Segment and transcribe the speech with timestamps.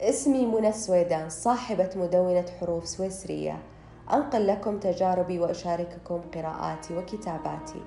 [0.00, 3.58] اسمي منى السويدان صاحبة مدونة حروف سويسرية.
[4.12, 7.82] أنقل لكم تجاربي وأشارككم قراءاتي وكتاباتي.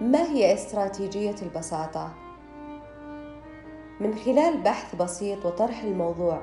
[0.00, 2.14] ما هي استراتيجية البساطة؟
[4.00, 6.42] من خلال بحث بسيط وطرح الموضوع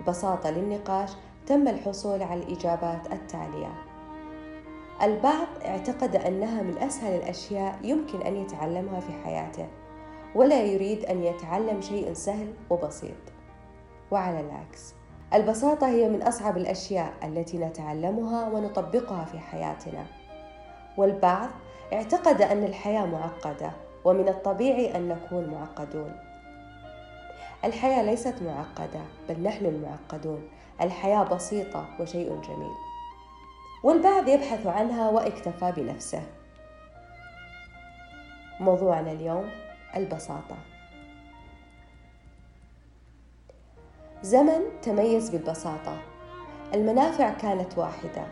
[0.00, 1.10] ببساطة للنقاش
[1.46, 3.74] تم الحصول على الإجابات التالية.
[5.02, 9.66] البعض اعتقد أنها من أسهل الأشياء يمكن أن يتعلمها في حياته.
[10.34, 13.16] ولا يريد أن يتعلم شيء سهل وبسيط.
[14.10, 14.94] وعلى العكس
[15.34, 20.06] البساطة هي من أصعب الأشياء التي نتعلمها ونطبقها في حياتنا.
[20.96, 21.48] والبعض
[21.92, 23.70] اعتقد أن الحياة معقدة
[24.04, 26.16] ومن الطبيعي أن نكون معقدون.
[27.64, 30.48] الحياة ليست معقدة بل نحن المعقدون.
[30.80, 32.74] الحياة بسيطة وشيء جميل.
[33.82, 36.22] والبعض يبحث عنها واكتفى بنفسه.
[38.60, 39.50] موضوعنا اليوم
[39.96, 40.56] البساطة.
[44.22, 45.98] زمن تميز بالبساطة.
[46.74, 48.26] المنافع كانت واحدة.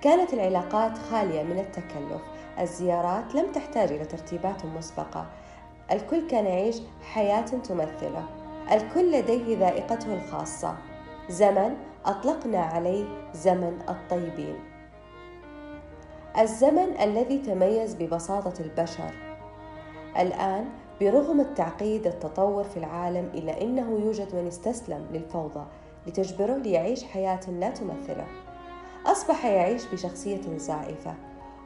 [0.00, 2.22] كانت العلاقات خالية من التكلف.
[2.60, 5.26] الزيارات لم تحتاج إلى ترتيبات مسبقة.
[5.92, 8.28] الكل كان يعيش حياة تمثلة.
[8.72, 10.76] الكل لديه ذائقته الخاصة.
[11.28, 14.58] زمن أطلقنا عليه زمن الطيبين.
[16.38, 19.14] الزمن الذي تميز ببساطة البشر.
[20.18, 20.68] الآن
[21.00, 25.64] برغم التعقيد التطور في العالم إلا أنه يوجد من استسلم للفوضى
[26.06, 28.26] لتجبره ليعيش حياة لا تمثله.
[29.06, 31.14] أصبح يعيش بشخصية زائفة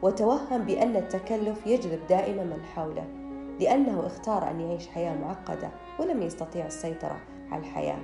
[0.03, 3.05] وتوهم بأن التكلف يجذب دائما من حوله
[3.61, 7.99] لأنه اختار أن يعيش حياة معقدة ولم يستطيع السيطرة على الحياة.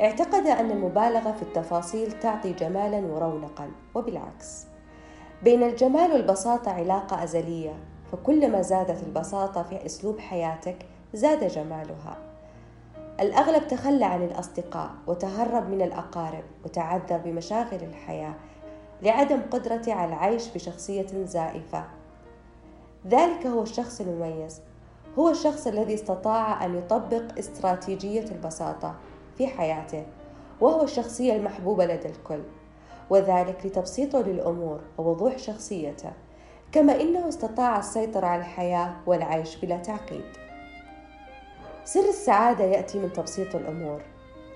[0.00, 4.66] اعتقد أن المبالغة في التفاصيل تعطي جمالا ورونقا وبالعكس.
[5.42, 7.74] بين الجمال والبساطة علاقة أزلية
[8.12, 10.76] فكلما زادت البساطة في أسلوب حياتك
[11.14, 12.16] زاد جمالها.
[13.20, 18.34] الأغلب تخلى عن الأصدقاء وتهرب من الأقارب وتعذر بمشاغل الحياة
[19.02, 21.84] لعدم قدرته على العيش بشخصية زائفة.
[23.06, 24.60] ذلك هو الشخص المميز.
[25.18, 28.94] هو الشخص الذي استطاع أن يطبق استراتيجية البساطة
[29.38, 30.06] في حياته
[30.60, 32.42] وهو الشخصية المحبوبة لدى الكل
[33.10, 36.12] وذلك لتبسيطه للأمور ووضوح شخصيته.
[36.74, 40.24] كما إنه استطاع السيطرة على الحياة والعيش بلا تعقيد.
[41.84, 44.02] سر السعادة يأتي من تبسيط الأمور.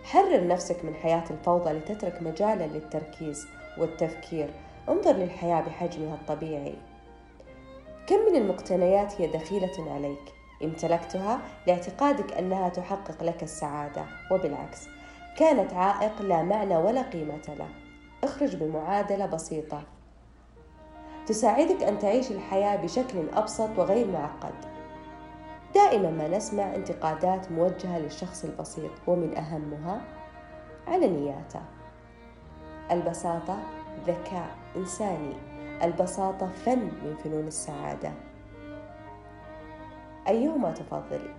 [0.05, 3.47] حرر نفسك من حياة الفوضى لتترك مجالا للتركيز
[3.79, 4.51] والتفكير.
[4.89, 6.75] انظر للحياة بحجمها الطبيعي.
[8.07, 10.33] كم من المقتنيات هي دخيلة عليك.
[10.65, 14.05] امتلكتها لاعتقادك أنها تحقق لك السعادة.
[14.33, 14.89] وبالعكس
[15.37, 17.69] كانت عائق لا معنى ولا قيمة له.
[18.25, 19.83] اخرج بمعادلة بسيطة.
[21.29, 24.55] تساعدك أن تعيش الحياة بشكل أبسط وغير معقد.
[25.75, 30.01] دائما ما نسمع انتقادات موجهة للشخص البسيط ومن أهمها
[30.87, 31.61] على نياته.
[32.91, 33.59] البساطة
[34.07, 35.33] ذكاء إنساني
[35.83, 38.13] البساطة فن من فنون السعادة.
[40.29, 41.35] أيهما تفضل؟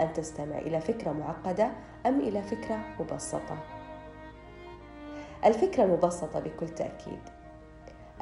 [0.00, 1.70] أن تستمع إلى فكرة معقدة
[2.06, 3.58] أم إلى فكرة مبسطة؟
[5.44, 7.43] الفكرة المبسطة بكل تأكيد.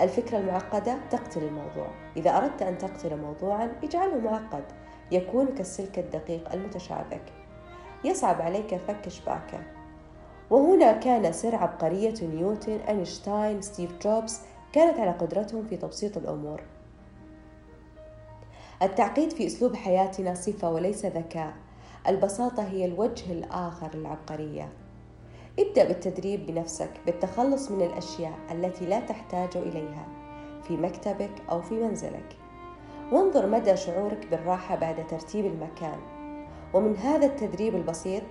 [0.01, 1.87] الفكرة المعقدة تقتل الموضوع.
[2.17, 4.65] إذا أردت أن تقتل موضوعا اجعله معقد.
[5.13, 7.23] يكون كالسلك الدقيق المتشابك
[8.05, 9.61] يصعب عليك فك شباكه.
[10.51, 14.41] وهنا كان سر عبقرية نيوتن أينشتاين ستيف جوبز
[14.73, 16.63] كانت على قدرتهم في تبسيط الأمور.
[18.83, 21.53] التعقيد في أسلوب حياتنا صفة وليس ذكاء.
[22.09, 24.69] البساطة هي الوجه الآخر للعبقرية.
[25.59, 30.07] ابدأ بالتدريب بنفسك بالتخلص من الأشياء التي لا تحتاج إليها
[30.63, 32.37] في مكتبك أو في منزلك.
[33.13, 35.99] وانظر مدى شعورك بالراحة بعد ترتيب المكان.
[36.75, 38.23] ومن هذا التدريب البسيط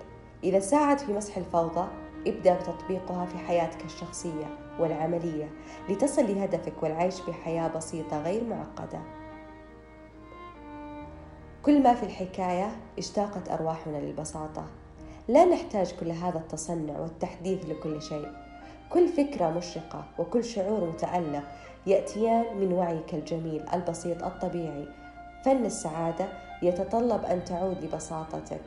[0.44, 1.88] إذا ساعد في مسح الفوضى
[2.28, 5.50] ابدأ بتطبيقها في حياتك الشخصية والعملية
[5.90, 9.02] لتصل لهدفك والعيش بحياة بسيطة غير معقدة.
[11.64, 14.81] كل ما في الحكاية اشتاقت أرواحنا للبساطة.
[15.32, 18.28] لا نحتاج كل هذا التصنع والتحديث لكل شيء.
[18.90, 21.44] كل فكرة مشرقة وكل شعور متألق
[21.88, 24.88] يأتيان من وعيك الجميل البسيط الطبيعي.
[25.46, 26.28] فن السعادة
[26.62, 28.62] يتطلب أن تعود لبساطتك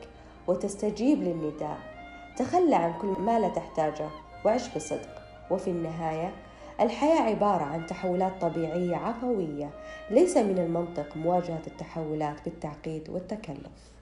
[0.47, 1.77] وتستجيب للنداء.
[2.37, 4.09] تخلى عن كل ما لا تحتاجه
[4.45, 5.21] وعش بصدق.
[5.51, 6.33] وفي النهاية
[6.81, 9.69] الحياة عبارة عن تحولات طبيعية عفوية
[10.09, 13.95] ليس من المنطق مواجهة التحولات بالتعقيد والتكلف.